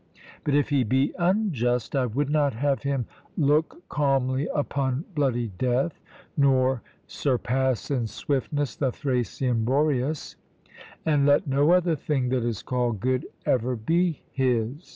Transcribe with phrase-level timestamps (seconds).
[0.43, 3.05] But if he be unjust, I would not have him
[3.37, 6.01] 'look calmly upon bloody death,'
[6.35, 10.37] nor 'surpass in swiftness the Thracian Boreas;'
[11.05, 14.89] and let no other thing that is called good ever be his.